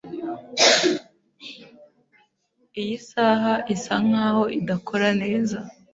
[2.81, 5.57] Iyi saha isa nkaho idakora neza.